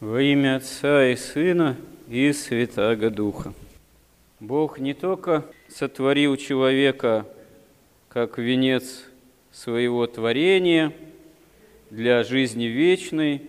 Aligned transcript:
Во 0.00 0.22
имя 0.22 0.56
Отца 0.56 1.08
и 1.08 1.14
Сына 1.14 1.76
и 2.08 2.32
Святаго 2.32 3.10
Духа. 3.10 3.52
Бог 4.40 4.78
не 4.78 4.94
только 4.94 5.44
сотворил 5.68 6.38
человека 6.38 7.26
как 8.08 8.38
венец 8.38 9.04
своего 9.52 10.06
творения 10.06 10.94
для 11.90 12.24
жизни 12.24 12.64
вечной 12.64 13.42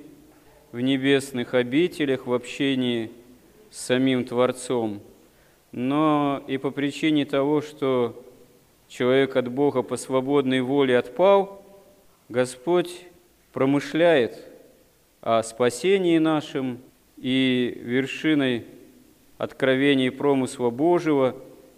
в 0.74 0.82
небесных 0.82 1.54
обителях 1.54 2.28
в 2.28 2.34
общении 2.34 3.12
с 3.70 3.80
самим 3.80 4.26
Творцом, 4.26 5.00
но 5.72 6.44
и 6.50 6.58
по 6.58 6.70
причине 6.70 7.24
того, 7.24 7.62
что 7.62 8.26
человек 8.90 9.38
от 9.38 9.48
Бога 9.48 9.84
по 9.84 9.96
свободной 9.96 10.60
воле 10.60 10.98
отпал, 10.98 11.66
Господь 12.28 13.06
промышляет– 13.54 14.48
о 15.22 15.44
спасении 15.44 16.18
нашем 16.18 16.80
и 17.18 17.80
вершиной 17.84 18.66
откровения 19.38 20.08
и 20.08 20.10
промысла 20.10 20.72
Божьего 20.72 21.36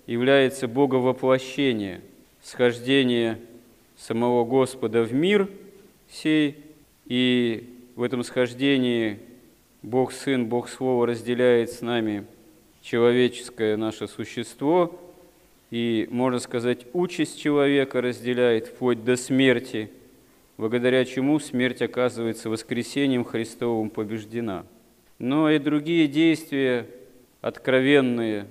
является 0.07 0.67
Боговоплощение, 0.67 2.01
схождение 2.41 3.39
самого 3.97 4.45
Господа 4.45 5.03
в 5.03 5.13
мир 5.13 5.49
сей, 6.09 6.57
и 7.05 7.69
в 7.95 8.03
этом 8.03 8.23
схождении 8.23 9.19
Бог 9.81 10.13
Сын, 10.13 10.45
Бог 10.45 10.69
Слово 10.69 11.07
разделяет 11.07 11.69
с 11.71 11.81
нами 11.81 12.25
человеческое 12.81 13.75
наше 13.75 14.07
существо, 14.07 14.97
и, 15.69 16.07
можно 16.11 16.39
сказать, 16.39 16.85
участь 16.93 17.41
человека 17.41 17.99
разделяет 17.99 18.67
вплоть 18.67 19.03
до 19.03 19.17
смерти– 19.17 19.91
благодаря 20.63 21.03
чему 21.03 21.39
смерть 21.39 21.81
оказывается 21.81 22.49
воскресением 22.49 23.25
Христовым 23.25 23.89
побеждена. 23.89 24.65
Но 25.19 25.49
и 25.49 25.59
другие 25.59 26.07
действия, 26.07 26.87
откровенные 27.41 28.47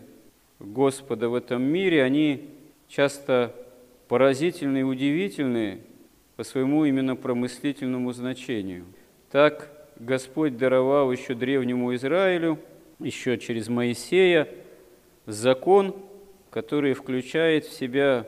Господа 0.59 1.31
в 1.31 1.35
этом 1.35 1.63
мире, 1.63 2.03
они 2.03 2.51
часто 2.87 3.55
поразительны 4.09 4.81
и 4.81 4.83
удивительны 4.83 5.81
по 6.37 6.45
своему 6.45 6.85
именно 6.85 7.17
промыслительному 7.17 8.13
значению. 8.13 8.85
Так 9.31 9.71
Господь 9.99 10.59
даровал 10.59 11.11
еще 11.13 11.33
древнему 11.33 11.95
Израилю, 11.95 12.59
еще 12.99 13.39
через 13.39 13.71
Моисея, 13.71 14.51
закон, 15.25 15.97
который 16.51 16.93
включает 16.93 17.65
в 17.65 17.73
себя 17.73 18.27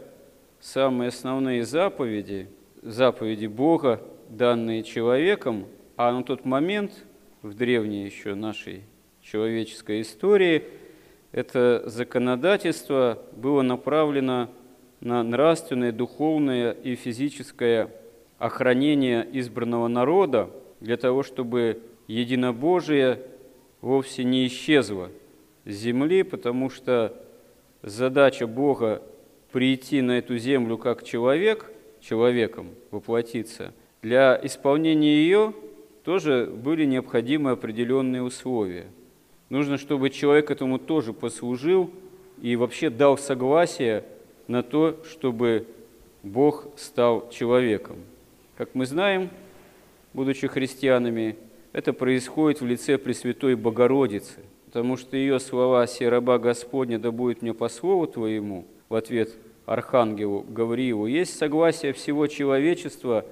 самые 0.58 1.08
основные 1.08 1.66
заповеди– 1.66 2.48
заповеди 2.84 3.46
Бога, 3.46 4.02
данные 4.28 4.82
человеком, 4.82 5.66
а 5.96 6.12
на 6.12 6.22
тот 6.22 6.44
момент, 6.44 6.92
в 7.42 7.54
древней 7.54 8.04
еще 8.04 8.34
нашей 8.34 8.82
человеческой 9.22 10.02
истории, 10.02 10.64
это 11.32 11.82
законодательство 11.86 13.18
было 13.32 13.62
направлено 13.62 14.50
на 15.00 15.22
нравственное, 15.22 15.92
духовное 15.92 16.72
и 16.72 16.94
физическое 16.94 17.90
охранение 18.38 19.26
избранного 19.32 19.88
народа 19.88 20.50
для 20.80 20.96
того, 20.96 21.22
чтобы 21.22 21.82
единобожие 22.06 23.22
вовсе 23.80 24.24
не 24.24 24.46
исчезло 24.46 25.10
с 25.64 25.72
земли, 25.72 26.22
потому 26.22 26.68
что 26.68 27.14
задача 27.82 28.46
Бога 28.46 29.02
прийти 29.52 30.02
на 30.02 30.18
эту 30.18 30.36
землю 30.36 30.76
как 30.76 31.02
человек– 31.02 31.70
человеком 32.04 32.68
воплотиться, 32.90 33.72
для 34.02 34.38
исполнения 34.42 35.14
ее 35.14 35.54
тоже 36.04 36.46
были 36.46 36.84
необходимы 36.84 37.52
определенные 37.52 38.22
условия. 38.22 38.86
Нужно, 39.48 39.78
чтобы 39.78 40.10
человек 40.10 40.50
этому 40.50 40.78
тоже 40.78 41.12
послужил 41.12 41.90
и 42.42 42.56
вообще 42.56 42.90
дал 42.90 43.16
согласие 43.16 44.04
на 44.46 44.62
то, 44.62 45.00
чтобы 45.08 45.66
Бог 46.22 46.68
стал 46.76 47.30
человеком. 47.30 47.96
Как 48.56 48.74
мы 48.74 48.86
знаем, 48.86 49.30
будучи 50.12 50.46
христианами, 50.46 51.36
это 51.72 51.92
происходит 51.92 52.60
в 52.60 52.66
лице 52.66 52.98
Пресвятой 52.98 53.56
Богородицы, 53.56 54.40
потому 54.66 54.96
что 54.96 55.16
ее 55.16 55.40
слова 55.40 55.86
«Се 55.86 56.08
раба 56.08 56.38
Господня, 56.38 56.98
да 56.98 57.10
будет 57.10 57.42
мне 57.42 57.54
по 57.54 57.68
слову 57.68 58.06
Твоему» 58.06 58.66
в 58.88 58.94
ответ 58.94 59.30
архангелу 59.66 60.44
Гавриилу, 60.48 61.06
есть 61.06 61.36
согласие 61.36 61.92
всего 61.92 62.26
человечества 62.26 63.24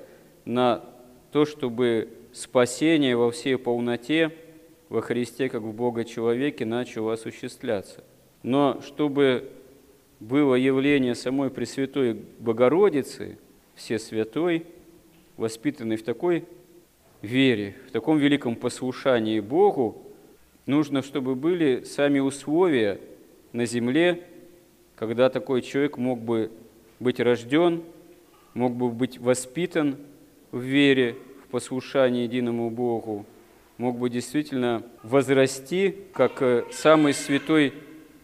на 0.44 0.84
то, 1.30 1.44
чтобы 1.44 2.08
спасение 2.32 3.16
во 3.16 3.30
всей 3.30 3.58
полноте 3.58 4.32
во 4.88 5.00
Христе, 5.00 5.48
как 5.48 5.62
в 5.62 5.72
Бога 5.72 6.04
человеке, 6.04 6.64
начало 6.64 7.14
осуществляться. 7.14 8.04
Но 8.42 8.80
чтобы 8.82 9.50
было 10.20 10.54
явление 10.54 11.14
самой 11.14 11.50
Пресвятой 11.50 12.14
Богородицы, 12.38 13.38
все 13.74 13.98
святой, 13.98 14.66
воспитанный 15.36 15.96
в 15.96 16.02
такой 16.02 16.44
вере, 17.22 17.74
в 17.88 17.90
таком 17.90 18.18
великом 18.18 18.54
послушании 18.54 19.40
Богу, 19.40 20.02
нужно, 20.66 21.02
чтобы 21.02 21.34
были 21.34 21.84
сами 21.84 22.18
условия 22.18 23.00
на 23.52 23.64
земле, 23.64 24.24
когда 24.96 25.30
такой 25.30 25.62
человек 25.62 25.96
мог 25.98 26.20
бы 26.20 26.50
быть 27.00 27.20
рожден, 27.20 27.82
мог 28.54 28.74
бы 28.74 28.90
быть 28.90 29.18
воспитан 29.18 29.96
в 30.50 30.60
вере, 30.60 31.16
в 31.44 31.48
послушании 31.50 32.22
единому 32.24 32.70
Богу, 32.70 33.26
мог 33.78 33.98
бы 33.98 34.10
действительно 34.10 34.82
возрасти 35.02 35.96
как 36.12 36.42
э, 36.42 36.64
самый 36.70 37.14
святой 37.14 37.74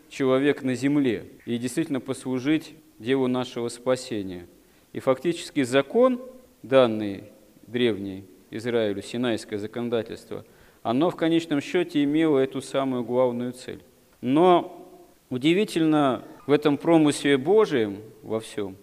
человек 0.08 0.62
на 0.62 0.74
земле 0.74 1.26
и 1.46 1.58
действительно 1.58 2.00
послужить 2.00 2.74
делу 2.98 3.26
нашего 3.26 3.68
спасения. 3.68 4.46
И 4.92 5.00
фактически 5.00 5.62
закон, 5.62 6.20
данный 6.62 7.24
древний 7.66 8.24
Израилю, 8.50 9.02
синайское 9.02 9.58
законодательство, 9.58 10.44
оно 10.82 11.10
в 11.10 11.16
конечном 11.16 11.60
счете 11.60 12.02
имело 12.04 12.38
эту 12.38 12.62
самую 12.62 13.04
главную 13.04 13.52
цель. 13.52 13.82
Но 14.20 14.88
удивительно 15.28 16.24
в 16.48 16.50
этом 16.50 16.78
промысле 16.78 17.36
Божием 17.36 17.98
во 18.22 18.40
всем, 18.40 18.76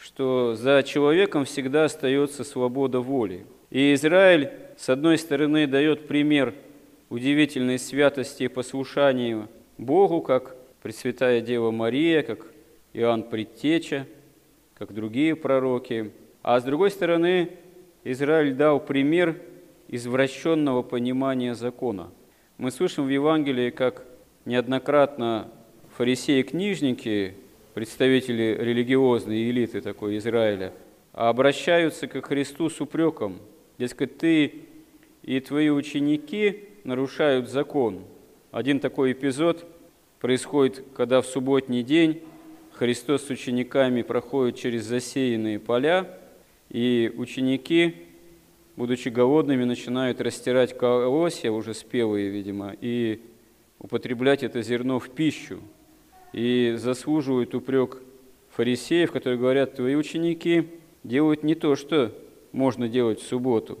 что 0.00 0.54
за 0.54 0.82
человеком 0.82 1.44
всегда 1.44 1.84
остается 1.84 2.42
свобода 2.42 3.00
воли. 3.00 3.44
И 3.68 3.92
Израиль, 3.92 4.50
с 4.78 4.88
одной 4.88 5.18
стороны, 5.18 5.66
дает 5.66 6.08
пример 6.08 6.54
удивительной 7.10 7.78
святости 7.78 8.44
и 8.44 8.48
послушания 8.48 9.46
Богу, 9.76 10.22
как 10.22 10.56
Пресвятая 10.82 11.42
Дева 11.42 11.70
Мария, 11.70 12.22
как 12.22 12.46
Иоанн 12.94 13.24
Предтеча, 13.24 14.06
как 14.78 14.94
другие 14.94 15.36
пророки. 15.36 16.12
А 16.42 16.58
с 16.60 16.64
другой 16.64 16.90
стороны, 16.90 17.50
Израиль 18.04 18.54
дал 18.54 18.80
пример 18.80 19.36
извращенного 19.88 20.80
понимания 20.80 21.54
закона. 21.54 22.10
Мы 22.56 22.70
слышим 22.70 23.04
в 23.04 23.10
Евангелии, 23.10 23.68
как 23.68 24.02
неоднократно 24.46 25.50
фарисеи-книжники, 25.96 27.34
представители 27.74 28.56
религиозной 28.58 29.50
элиты 29.50 29.80
такой 29.80 30.18
Израиля, 30.18 30.72
обращаются 31.12 32.06
к 32.06 32.20
Христу 32.26 32.70
с 32.70 32.80
упреком. 32.80 33.38
Дескать, 33.78 34.18
ты 34.18 34.54
и 35.22 35.40
твои 35.40 35.68
ученики 35.68 36.64
нарушают 36.84 37.48
закон. 37.48 38.04
Один 38.50 38.80
такой 38.80 39.12
эпизод 39.12 39.66
происходит, 40.20 40.84
когда 40.94 41.20
в 41.20 41.26
субботний 41.26 41.82
день 41.82 42.22
Христос 42.72 43.26
с 43.26 43.30
учениками 43.30 44.02
проходит 44.02 44.56
через 44.56 44.84
засеянные 44.84 45.58
поля, 45.58 46.18
и 46.70 47.12
ученики, 47.18 47.96
будучи 48.76 49.10
голодными, 49.10 49.64
начинают 49.64 50.22
растирать 50.22 50.76
колосья, 50.76 51.50
уже 51.50 51.74
спелые, 51.74 52.30
видимо, 52.30 52.74
и 52.80 53.20
употреблять 53.78 54.42
это 54.42 54.62
зерно 54.62 54.98
в 54.98 55.10
пищу 55.10 55.60
и 56.32 56.74
заслуживают 56.76 57.54
упрек 57.54 57.98
фарисеев, 58.50 59.12
которые 59.12 59.38
говорят, 59.38 59.74
твои 59.74 59.94
ученики 59.94 60.68
делают 61.04 61.42
не 61.42 61.54
то, 61.54 61.76
что 61.76 62.12
можно 62.52 62.88
делать 62.88 63.20
в 63.20 63.26
субботу. 63.26 63.78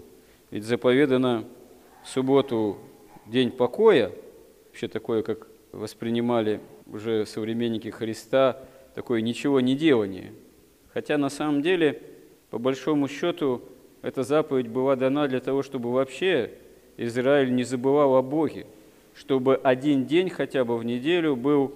Ведь 0.50 0.64
заповедано 0.64 1.44
в 2.04 2.08
субботу 2.08 2.78
день 3.26 3.50
покоя, 3.50 4.12
вообще 4.68 4.88
такое, 4.88 5.22
как 5.22 5.46
воспринимали 5.72 6.60
уже 6.86 7.26
современники 7.26 7.88
Христа, 7.88 8.58
такое 8.94 9.20
ничего 9.20 9.60
не 9.60 9.74
делание. 9.74 10.32
Хотя 10.92 11.16
на 11.16 11.30
самом 11.30 11.62
деле, 11.62 12.02
по 12.50 12.58
большому 12.58 13.08
счету, 13.08 13.62
эта 14.02 14.24
заповедь 14.24 14.68
была 14.68 14.96
дана 14.96 15.28
для 15.28 15.40
того, 15.40 15.62
чтобы 15.62 15.92
вообще 15.92 16.50
Израиль 16.96 17.54
не 17.54 17.64
забывал 17.64 18.16
о 18.16 18.22
Боге, 18.22 18.66
чтобы 19.14 19.56
один 19.56 20.06
день 20.06 20.28
хотя 20.28 20.64
бы 20.64 20.76
в 20.76 20.84
неделю 20.84 21.36
был 21.36 21.74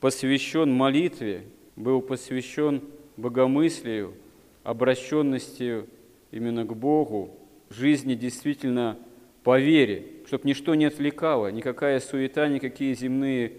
посвящен 0.00 0.72
молитве, 0.72 1.44
был 1.76 2.00
посвящен 2.00 2.82
богомыслию, 3.16 4.14
обращенности 4.62 5.84
именно 6.30 6.64
к 6.64 6.74
Богу, 6.76 7.30
жизни 7.70 8.14
действительно 8.14 8.98
по 9.42 9.58
вере. 9.58 10.06
чтобы 10.26 10.48
ничто 10.48 10.74
не 10.74 10.86
отвлекало, 10.86 11.52
никакая 11.52 12.00
суета, 12.00 12.48
никакие 12.48 12.94
земные 12.94 13.52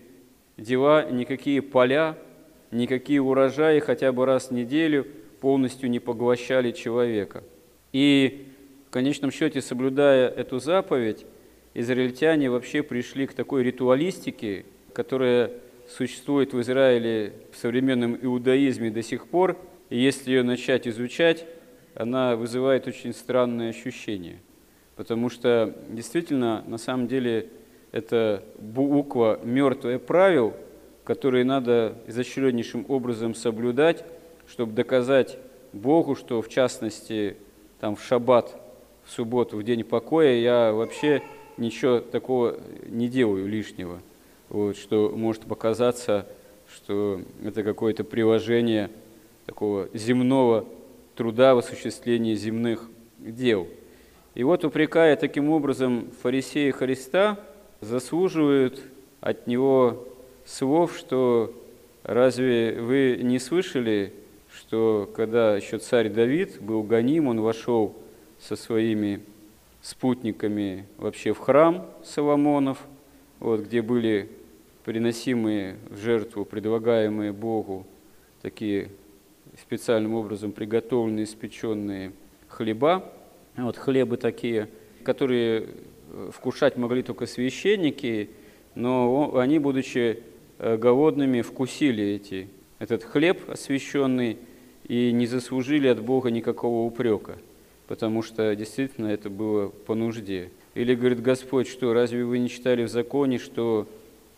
дела, 0.57 1.09
никакие 1.09 1.61
поля, 1.61 2.17
никакие 2.71 3.21
урожаи 3.21 3.79
хотя 3.79 4.11
бы 4.11 4.25
раз 4.25 4.49
в 4.49 4.51
неделю 4.51 5.07
полностью 5.39 5.89
не 5.89 5.99
поглощали 5.99 6.71
человека. 6.71 7.43
И 7.93 8.47
в 8.87 8.91
конечном 8.91 9.31
счете, 9.31 9.61
соблюдая 9.61 10.27
эту 10.27 10.59
заповедь, 10.59 11.25
израильтяне 11.73 12.49
вообще 12.49 12.83
пришли 12.83 13.27
к 13.27 13.33
такой 13.33 13.63
ритуалистике, 13.63 14.65
которая 14.93 15.51
существует 15.89 16.53
в 16.53 16.61
Израиле 16.61 17.33
в 17.51 17.57
современном 17.57 18.17
иудаизме 18.21 18.91
до 18.91 19.01
сих 19.01 19.27
пор, 19.27 19.57
и 19.89 19.97
если 19.97 20.31
ее 20.31 20.43
начать 20.43 20.87
изучать, 20.87 21.45
она 21.95 22.35
вызывает 22.35 22.87
очень 22.87 23.13
странные 23.13 23.69
ощущения. 23.69 24.39
Потому 24.95 25.29
что 25.29 25.75
действительно, 25.89 26.63
на 26.67 26.77
самом 26.77 27.07
деле, 27.07 27.49
это 27.91 28.43
буква 28.59 29.39
мертвое 29.43 29.99
правил, 29.99 30.53
которые 31.03 31.45
надо 31.45 31.95
изощреннейшим 32.07 32.85
образом 32.89 33.33
соблюдать, 33.33 34.03
чтобы 34.47 34.73
доказать 34.73 35.37
Богу, 35.73 36.15
что 36.15 36.41
в 36.41 36.49
частности 36.49 37.37
там 37.79 37.95
в 37.95 38.03
шаббат, 38.03 38.59
в 39.05 39.11
субботу, 39.11 39.57
в 39.57 39.63
день 39.63 39.83
покоя 39.83 40.35
я 40.35 40.73
вообще 40.73 41.21
ничего 41.55 41.99
такого 41.99 42.59
не 42.87 43.07
делаю 43.07 43.47
лишнего, 43.47 44.01
вот, 44.49 44.77
что 44.77 45.09
может 45.15 45.43
показаться, 45.43 46.27
что 46.73 47.21
это 47.43 47.63
какое-то 47.63 48.03
приложение 48.03 48.89
такого 49.45 49.89
земного 49.93 50.65
труда 51.15 51.55
в 51.55 51.59
осуществлении 51.59 52.35
земных 52.35 52.89
дел. 53.17 53.67
И 54.35 54.43
вот, 54.43 54.63
упрекая 54.63 55.15
таким 55.15 55.49
образом 55.49 56.09
фарисея 56.21 56.71
Христа, 56.71 57.39
заслуживают 57.81 58.81
от 59.19 59.47
него 59.47 60.07
слов, 60.45 60.95
что 60.97 61.53
разве 62.03 62.77
вы 62.79 63.19
не 63.21 63.39
слышали, 63.39 64.13
что 64.53 65.09
когда 65.15 65.55
еще 65.55 65.77
царь 65.79 66.09
Давид 66.09 66.61
был 66.61 66.83
гоним, 66.83 67.27
он 67.27 67.41
вошел 67.41 67.95
со 68.39 68.55
своими 68.55 69.21
спутниками 69.81 70.85
вообще 70.97 71.33
в 71.33 71.39
храм 71.39 71.85
Соломонов, 72.03 72.79
вот, 73.39 73.61
где 73.61 73.81
были 73.81 74.29
приносимые 74.83 75.77
в 75.89 75.97
жертву, 75.97 76.45
предлагаемые 76.45 77.33
Богу 77.33 77.85
такие 78.41 78.89
специальным 79.59 80.13
образом 80.13 80.51
приготовленные, 80.51 81.25
испеченные 81.25 82.11
хлеба, 82.47 83.11
вот 83.55 83.77
хлебы 83.77 84.17
такие, 84.17 84.69
которые 85.03 85.67
э, 86.11 86.29
вкушать 86.33 86.77
могли 86.77 87.01
только 87.01 87.25
священники, 87.25 88.29
но 88.75 89.35
они, 89.37 89.59
будучи 89.59 90.23
э, 90.59 90.77
голодными, 90.77 91.41
вкусили 91.41 92.03
эти, 92.03 92.49
этот 92.79 93.03
хлеб 93.03 93.49
освященный 93.49 94.37
и 94.87 95.11
не 95.11 95.25
заслужили 95.25 95.87
от 95.87 96.01
Бога 96.01 96.29
никакого 96.29 96.85
упрека– 96.85 97.37
потому 97.87 98.21
что 98.21 98.55
действительно 98.55 99.07
это 99.07 99.29
было 99.29 99.69
по 99.69 99.95
нужде. 99.95 100.51
Или 100.77 100.93
говорит 100.93 101.23
Господь, 101.23 101.67
что 101.67 101.91
разве 101.91 102.23
вы 102.23 102.37
не 102.37 102.49
читали 102.49 102.83
в 102.83 102.87
законе, 102.87 103.39
что 103.39 103.87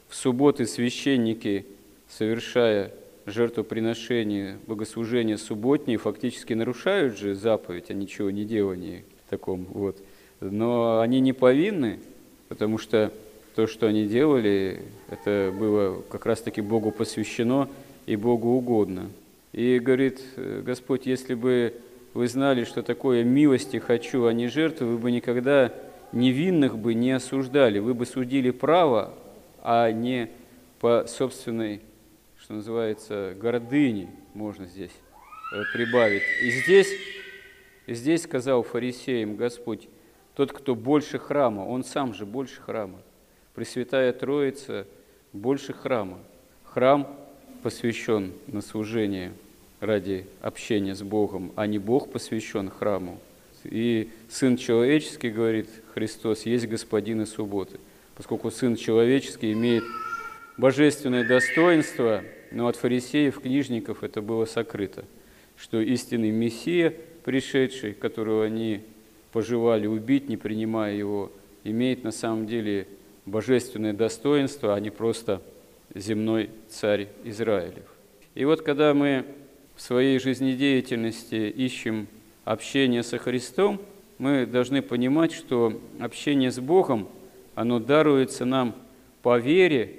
в 0.07 0.15
субботы 0.15 0.65
священники, 0.65 1.65
совершая 2.07 2.93
жертвоприношение, 3.25 4.57
богослужение 4.65 5.37
субботние, 5.37 5.97
фактически 5.97 6.53
нарушают 6.53 7.17
же 7.17 7.35
заповедь 7.35 7.91
о 7.91 7.93
ничего 7.93 8.31
не 8.31 8.45
делании 8.45 9.03
таком. 9.29 9.65
Вот. 9.65 9.97
Но 10.39 11.01
они 11.01 11.19
не 11.19 11.33
повинны, 11.33 11.99
потому 12.47 12.77
что 12.77 13.11
то, 13.55 13.67
что 13.67 13.87
они 13.87 14.05
делали, 14.05 14.81
это 15.09 15.53
было 15.53 16.01
как 16.09 16.25
раз-таки 16.25 16.61
Богу 16.61 16.91
посвящено 16.91 17.67
и 18.05 18.15
Богу 18.15 18.51
угодно. 18.51 19.09
И 19.51 19.77
говорит 19.77 20.21
Господь, 20.37 21.05
если 21.05 21.33
бы 21.33 21.73
вы 22.13 22.29
знали, 22.29 22.63
что 22.63 22.81
такое 22.81 23.25
милости 23.25 23.75
хочу, 23.75 24.23
а 24.23 24.31
не 24.31 24.47
жертвы, 24.47 24.87
вы 24.87 24.97
бы 24.99 25.11
никогда 25.11 25.73
невинных 26.11 26.77
бы 26.77 26.93
не 26.93 27.11
осуждали, 27.11 27.79
вы 27.79 27.93
бы 27.93 28.05
судили 28.05 28.51
право, 28.51 29.13
а 29.61 29.91
не 29.91 30.29
по 30.79 31.05
собственной, 31.07 31.81
что 32.39 32.53
называется, 32.53 33.35
гордыне, 33.39 34.09
можно 34.33 34.65
здесь 34.65 34.91
э, 35.53 35.61
прибавить. 35.73 36.23
И 36.41 36.51
здесь, 36.51 36.89
здесь 37.87 38.23
сказал 38.23 38.63
фарисеям 38.63 39.35
Господь, 39.35 39.87
тот, 40.35 40.51
кто 40.53 40.75
больше 40.75 41.19
храма, 41.19 41.61
он 41.61 41.83
сам 41.83 42.13
же 42.13 42.25
больше 42.25 42.61
храма. 42.61 42.99
Пресвятая 43.55 44.13
Троица 44.13 44.87
больше 45.33 45.73
храма. 45.73 46.19
Храм 46.63 47.07
посвящен 47.61 48.31
на 48.47 48.61
служение– 48.61 49.33
ради 49.79 50.25
общения 50.41 50.95
с 50.95 51.01
Богом, 51.01 51.51
а 51.55 51.65
не 51.67 51.79
Бог 51.79 52.11
посвящен 52.11 52.69
храму. 52.69 53.19
И 53.63 54.09
Сын 54.29 54.57
Человеческий, 54.57 55.29
говорит 55.29 55.67
Христос, 55.93 56.45
есть 56.45 56.67
Господин 56.67 57.21
и 57.21 57.25
субботы. 57.25 57.79
Поскольку 58.15 58.51
Сын 58.51 58.75
Человеческий 58.75 59.53
имеет 59.53 59.83
божественное 60.57 61.27
достоинство, 61.27 62.23
но 62.51 62.67
от 62.67 62.75
фарисеев, 62.75 63.39
книжников 63.39 64.03
это 64.03 64.21
было 64.21 64.45
сокрыто, 64.45 65.05
что 65.55 65.79
истинный 65.79 66.31
Мессия, 66.31 66.93
пришедший, 67.23 67.93
которого 67.93 68.45
они 68.45 68.81
пожелали 69.31 69.87
убить, 69.87 70.27
не 70.27 70.37
принимая 70.37 70.95
его, 70.95 71.31
имеет 71.63 72.03
на 72.03 72.11
самом 72.11 72.47
деле 72.47 72.87
божественное 73.25 73.93
достоинство, 73.93 74.75
а 74.75 74.79
не 74.79 74.89
просто 74.89 75.41
земной 75.93 76.49
царь 76.69 77.07
Израилев. 77.23 77.85
И 78.35 78.45
вот 78.45 78.61
когда 78.61 78.93
мы 78.93 79.25
в 79.75 79.81
своей 79.81 80.19
жизнедеятельности 80.19 81.49
ищем 81.49 82.07
общение 82.49 83.03
со 83.03 83.19
Христом, 83.19 83.79
мы 84.17 84.47
должны 84.47 84.81
понимать, 84.81 85.33
что 85.33 85.79
общение 85.99 86.49
с 86.51 86.59
Богом, 86.59 87.07
оно 87.53 87.79
даруется 87.79 88.43
нам 88.43 88.75
по 89.21 89.37
вере, 89.37 89.93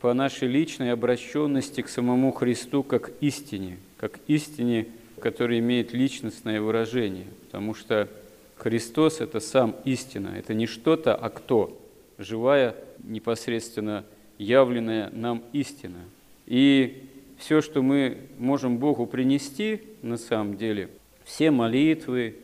по 0.00 0.12
нашей 0.12 0.46
личной 0.46 0.92
обращенности 0.92 1.80
к 1.80 1.88
самому 1.88 2.32
Христу 2.32 2.82
как 2.82 3.12
истине, 3.22 3.78
как 3.96 4.20
истине, 4.26 4.88
которая 5.22 5.58
имеет 5.60 5.94
личностное 5.94 6.60
выражение, 6.60 7.28
потому 7.46 7.72
что 7.72 8.10
Христос– 8.56 9.20
это 9.22 9.40
сам 9.40 9.74
истина, 9.86 10.34
это 10.36 10.52
не 10.52 10.66
что-то, 10.66 11.14
а 11.14 11.30
кто, 11.30 11.80
живая, 12.18 12.76
непосредственно 13.04 14.04
явленная 14.36 15.08
нам 15.14 15.42
истина. 15.54 16.04
И 16.44 17.04
все, 17.38 17.62
что 17.62 17.80
мы 17.80 18.18
можем 18.36 18.76
Богу 18.76 19.06
принести 19.06 19.80
на 20.02 20.18
самом 20.18 20.58
деле, 20.58 20.90
все 21.26 21.50
молитвы, 21.50 22.36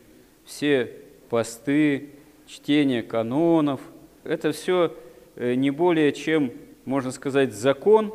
все 0.44 0.90
посты, 1.30 2.10
чтение 2.46 3.02
канонов, 3.02 3.80
это 4.24 4.50
все 4.50 4.94
э, 5.36 5.54
не 5.54 5.70
более 5.70 6.12
чем, 6.12 6.52
можно 6.84 7.12
сказать, 7.12 7.54
закон, 7.54 8.12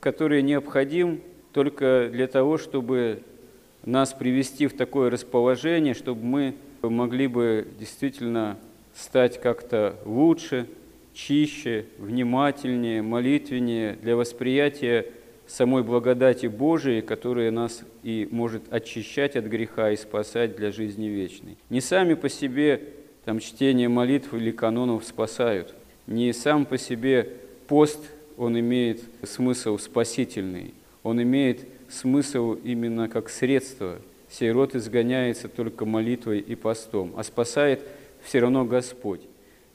который 0.00 0.42
необходим 0.42 1.22
только 1.52 2.10
для 2.12 2.26
того, 2.26 2.58
чтобы 2.58 3.22
нас 3.84 4.12
привести 4.12 4.66
в 4.66 4.76
такое 4.76 5.10
расположение, 5.10 5.94
чтобы 5.94 6.22
мы 6.22 6.54
могли 6.82 7.26
бы 7.26 7.66
действительно 7.78 8.58
стать 8.94 9.40
как-то 9.40 9.96
лучше, 10.04 10.68
чище, 11.14 11.86
внимательнее, 11.98 13.00
молитвеннее 13.00 13.94
для 13.94 14.14
восприятия 14.16 15.06
самой 15.46 15.82
благодати 15.82 16.46
Божией, 16.46 17.02
которая 17.02 17.50
нас 17.50 17.82
и 18.02 18.28
может 18.30 18.72
очищать 18.72 19.36
от 19.36 19.44
греха 19.44 19.90
и 19.90 19.96
спасать 19.96 20.56
для 20.56 20.72
жизни 20.72 21.06
вечной. 21.06 21.56
Не 21.70 21.80
сами 21.80 22.14
по 22.14 22.28
себе 22.28 22.80
там, 23.24 23.38
чтение 23.38 23.88
молитв 23.88 24.34
или 24.34 24.50
канонов 24.50 25.04
спасают, 25.04 25.74
не 26.06 26.32
сам 26.32 26.66
по 26.66 26.78
себе 26.78 27.28
пост, 27.68 28.00
он 28.36 28.58
имеет 28.58 29.00
смысл 29.22 29.78
спасительный, 29.78 30.74
он 31.02 31.22
имеет 31.22 31.60
смысл 31.88 32.54
именно 32.64 33.08
как 33.08 33.28
средство. 33.28 33.98
Сей 34.28 34.50
род 34.50 34.74
изгоняется 34.74 35.48
только 35.48 35.84
молитвой 35.84 36.40
и 36.40 36.54
постом, 36.54 37.12
а 37.16 37.22
спасает 37.22 37.82
все 38.22 38.40
равно 38.40 38.64
Господь. 38.64 39.20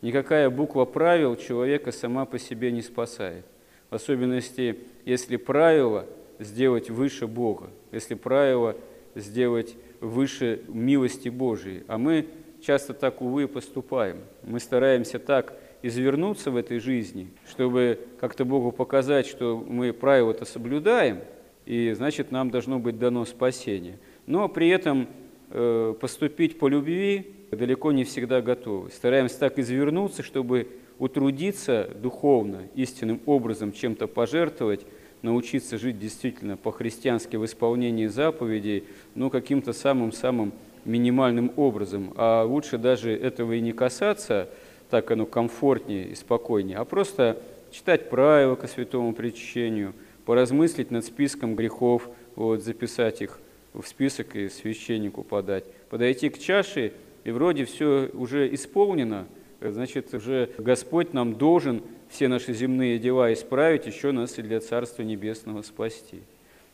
Никакая 0.02 0.50
буква 0.50 0.86
правил 0.86 1.36
человека 1.36 1.92
сама 1.92 2.26
по 2.26 2.40
себе 2.40 2.72
не 2.72 2.82
спасает. 2.82 3.46
В 3.89 3.96
особенности 3.96 4.77
если 5.06 5.38
правило 5.38 6.06
сделать 6.39 6.89
выше 6.89 7.27
Бога, 7.27 7.70
если 7.91 8.15
правило 8.15 8.75
сделать 9.15 9.75
выше 10.01 10.62
милости 10.67 11.29
Божией. 11.29 11.84
А 11.88 11.98
мы 11.98 12.27
часто 12.62 12.94
так, 12.94 13.22
увы, 13.22 13.48
поступаем. 13.48 14.17
Мы 14.44 14.60
стараемся 14.60 15.20
так 15.20 15.58
извернуться 15.82 16.51
в 16.51 16.58
этой 16.58 16.79
жизни, 16.79 17.29
чтобы 17.48 18.00
как-то 18.20 18.46
Богу 18.46 18.72
показать, 18.72 19.27
что 19.27 19.58
мы 19.58 19.94
правила-то 19.94 20.46
соблюдаем, 20.46 21.22
и 21.65 21.94
значит 21.94 22.32
нам 22.32 22.50
должно 22.50 22.79
быть 22.79 23.00
дано 23.00 23.25
спасение. 23.25 24.00
Но 24.25 24.50
при 24.50 24.70
этом 24.70 25.08
э, 25.50 25.94
поступить 26.00 26.60
по 26.60 26.67
любви 26.67 27.34
далеко 27.51 27.91
не 27.91 28.03
всегда 28.03 28.41
готовы. 28.41 28.91
Стараемся 28.91 29.39
так 29.39 29.58
извернуться, 29.60 30.24
чтобы 30.24 30.67
утрудиться 31.00 31.89
духовно, 32.01 32.63
истинным 32.75 33.22
образом 33.25 33.72
чем-то 33.72 34.08
пожертвовать, 34.08 34.86
научиться 35.22 35.77
жить 35.77 36.00
действительно 36.00 36.58
по-христиански 36.58 37.36
в 37.36 37.46
исполнении 37.46 38.08
заповедей, 38.08 38.84
но 39.16 39.30
каким-то 39.30 39.74
самым-самым 39.74 40.54
минимальным 40.86 41.51
образом. 41.56 42.13
А 42.16 42.44
лучше 42.44 42.77
даже 42.77 43.12
этого 43.12 43.54
и 43.54 43.62
не 43.62 43.74
касаться, 43.74 44.50
так 44.89 45.12
оно 45.12 45.25
комфортнее 45.25 46.08
и 46.08 46.16
спокойнее, 46.16 46.77
а 46.77 46.86
просто 46.86 47.38
читать 47.72 48.10
правила 48.10 48.56
ко 48.56 48.68
святому 48.68 49.13
причащению, 49.13 49.94
поразмыслить 50.25 50.92
над 50.92 51.06
списком 51.06 51.56
грехов, 51.56 52.10
вот, 52.36 52.63
записать 52.63 53.22
их 53.22 53.39
в 53.74 53.86
список 53.86 54.36
и 54.36 54.50
священнику 54.50 55.24
подать, 55.24 55.66
подойти 55.89 56.30
к 56.30 56.39
чаше, 56.39 56.94
и 57.24 57.32
вроде 57.32 57.66
все 57.66 58.10
уже 58.13 58.54
исполнено, 58.54 59.27
значит, 59.62 60.14
уже 60.14 60.50
Господь 60.58 61.14
нам 61.14 61.36
должен 61.36 61.84
все 62.10 62.28
наши 62.28 62.54
земные 62.54 63.00
дела 63.00 63.34
исправить, 63.34 63.86
еще 63.86 64.12
нас 64.12 64.38
и 64.38 64.42
для 64.42 64.60
Царства 64.60 65.04
Небесного 65.04 65.62
спасти. 65.62 66.22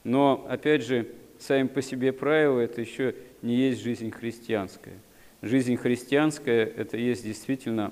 Но, 0.03 0.45
опять 0.49 0.83
же, 0.83 1.07
сами 1.39 1.67
по 1.67 1.81
себе 1.81 2.11
правила– 2.11 2.59
это 2.61 2.81
еще 2.81 3.15
не 3.41 3.55
есть 3.55 3.81
жизнь 3.81 4.11
христианская. 4.11 4.97
Жизнь 5.41 5.75
христианская– 5.77 6.65
это 6.77 6.97
есть 6.97 7.23
действительно 7.23 7.91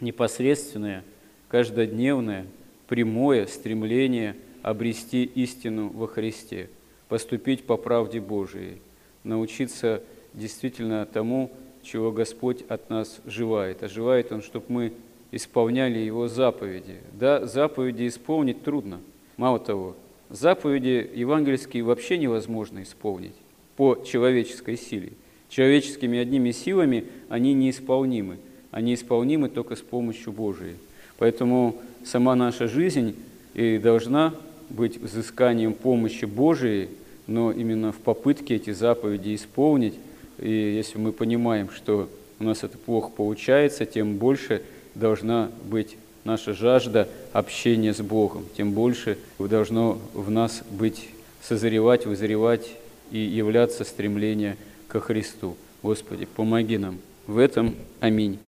непосредственное, 0.00 1.04
каждодневное, 1.48 2.46
прямое 2.86 3.46
стремление 3.46 4.36
обрести 4.62 5.24
истину 5.24 5.88
во 5.88 6.06
Христе, 6.08 6.70
поступить 7.08 7.64
по 7.64 7.76
правде 7.76 8.20
Божией, 8.20 8.80
научиться 9.24 10.02
действительно 10.34 11.06
тому, 11.06 11.52
чего 11.90 12.12
Господь 12.12 12.62
от 12.68 12.90
нас 12.90 13.20
желает. 13.26 13.82
А 13.82 13.88
желает 13.88 14.30
Он, 14.32 14.42
чтобы 14.42 14.66
мы 14.68 14.92
исполняли 15.32 15.98
Его 15.98 16.28
заповеди. 16.28 16.96
Да, 17.12 17.46
заповеди 17.46 18.06
исполнить 18.06 18.62
трудно. 18.62 19.00
Мало 19.36 19.58
того, 19.58 19.96
заповеди 20.30 21.10
евангельские 21.14 21.82
вообще 21.82 22.18
невозможно 22.18 22.82
исполнить 22.82 23.34
по 23.76 24.02
человеческой 24.04 24.76
силе. 24.76 25.12
Человеческими 25.48 26.18
одними 26.18 26.50
силами 26.50 27.04
они 27.28 27.54
неисполнимы. 27.54 28.38
Они 28.70 28.94
исполнимы 28.94 29.48
только 29.48 29.76
с 29.76 29.80
помощью 29.80 30.32
Божией. 30.32 30.76
Поэтому 31.16 31.76
сама 32.04 32.34
наша 32.34 32.68
жизнь 32.68 33.16
и 33.54 33.78
должна 33.78 34.34
быть 34.68 34.98
взысканием 34.98 35.72
помощи 35.72 36.26
Божией, 36.26 36.90
но 37.26 37.50
именно 37.50 37.92
в 37.92 37.96
попытке 37.96 38.56
эти 38.56 38.72
заповеди 38.72 39.34
исполнить. 39.34 39.94
И 40.38 40.50
если 40.50 40.98
мы 40.98 41.12
понимаем, 41.12 41.70
что 41.70 42.08
у 42.38 42.44
нас 42.44 42.62
это 42.62 42.78
плохо 42.78 43.10
получается, 43.10 43.84
тем 43.86 44.16
больше 44.16 44.62
должна 44.94 45.50
быть 45.64 45.96
наша 46.24 46.52
жажда 46.52 47.08
общения 47.32 47.94
с 47.94 48.00
Богом, 48.00 48.44
тем 48.56 48.72
больше 48.72 49.18
должно 49.38 49.98
в 50.14 50.30
нас 50.30 50.62
быть 50.70 51.08
созревать, 51.42 52.06
вызревать 52.06 52.70
и 53.10 53.18
являться 53.18 53.84
стремление 53.84 54.56
ко 54.88 55.00
Христу. 55.00 55.56
Господи, 55.82 56.26
помоги 56.26 56.78
нам 56.78 56.98
в 57.26 57.38
этом. 57.38 57.74
Аминь. 58.00 58.38